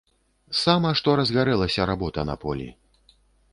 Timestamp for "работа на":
1.93-2.39